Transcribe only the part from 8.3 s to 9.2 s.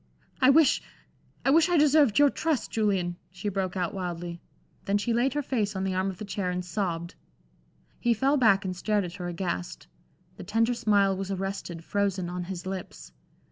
back and stared at